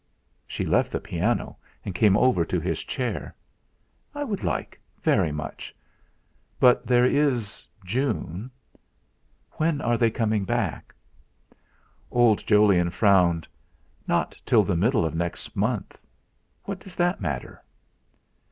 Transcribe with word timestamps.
She 0.47 0.65
left 0.65 0.91
the 0.91 0.99
piano 0.99 1.57
and 1.85 1.93
came 1.93 2.17
over 2.17 2.43
to 2.43 2.59
his 2.59 2.83
chair. 2.83 3.35
"I 4.15 4.23
would 4.23 4.43
like, 4.43 4.79
very 5.03 5.31
much; 5.31 5.75
but 6.59 6.87
there 6.87 7.05
is 7.05 7.63
June. 7.85 8.49
When 9.57 9.79
are 9.79 9.99
they 9.99 10.09
coming 10.09 10.43
back?" 10.43 10.95
Old 12.09 12.43
Jolyon 12.47 12.89
frowned. 12.89 13.47
"Not 14.07 14.35
till 14.43 14.63
the 14.63 14.75
middle 14.75 15.05
of 15.05 15.13
next 15.13 15.55
month. 15.55 15.99
What 16.63 16.79
does 16.79 16.95
that 16.95 17.21
matter?" 17.21 17.63